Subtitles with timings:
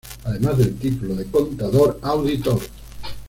[0.23, 2.59] Además del título de Contador Auditor.